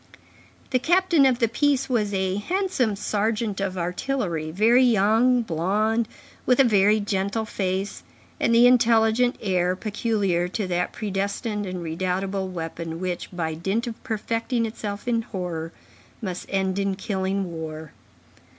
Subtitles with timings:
[0.71, 6.07] The captain of the piece was a handsome sergeant of artillery, very young, blond,
[6.43, 8.01] with a very gentle face,
[8.39, 14.03] and the intelligent air peculiar to that predestined and redoubtable weapon which, by dint of
[14.03, 15.71] perfecting itself in horror,
[16.19, 17.91] must end in killing war.